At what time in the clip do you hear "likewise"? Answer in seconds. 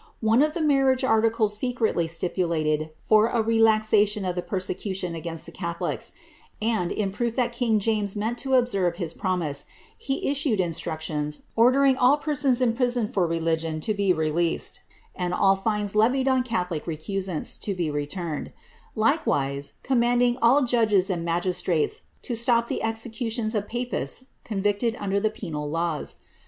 18.95-19.73